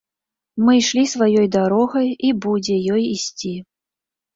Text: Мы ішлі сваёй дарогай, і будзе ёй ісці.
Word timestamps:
Мы 0.63 0.71
ішлі 0.79 1.03
сваёй 1.13 1.47
дарогай, 1.57 2.13
і 2.31 2.35
будзе 2.49 2.83
ёй 2.99 3.09
ісці. 3.15 3.59